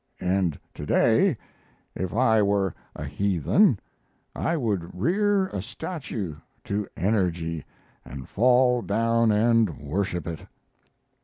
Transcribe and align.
And 0.19 0.59
to 0.73 0.83
day, 0.83 1.37
if 1.93 2.11
I 2.11 2.41
were 2.41 2.73
a 2.95 3.05
heathen, 3.05 3.77
I 4.35 4.57
would 4.57 4.99
rear 4.99 5.45
a 5.49 5.61
statue 5.61 6.37
to 6.63 6.87
Energy, 6.97 7.63
and 8.03 8.27
fall 8.27 8.81
down 8.81 9.31
and 9.31 9.77
worship 9.77 10.25
it! 10.25 10.47